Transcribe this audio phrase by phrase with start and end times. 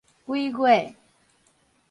[0.25, 0.95] 鬼月